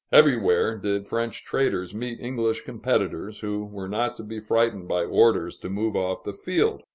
Everywhere 0.11 0.79
did 0.79 1.07
French 1.07 1.45
traders 1.45 1.93
meet 1.93 2.19
English 2.19 2.61
competitors, 2.61 3.41
who 3.41 3.63
were 3.65 3.87
not 3.87 4.15
to 4.15 4.23
be 4.23 4.39
frightened 4.39 4.87
by 4.87 5.03
orders 5.05 5.57
to 5.57 5.69
move 5.69 5.95
off 5.95 6.23
the 6.23 6.33
field. 6.33 6.81